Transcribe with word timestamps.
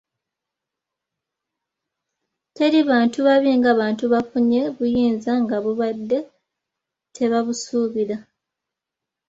Teri 2.55 2.79
bantu 2.89 3.17
babi 3.27 3.51
nga 3.59 3.71
bantu 3.81 4.03
bafunye 4.13 4.61
buyinza 4.75 5.31
nga 5.43 5.55
babadde 5.65 6.19
tebabusuubira. 7.15 8.17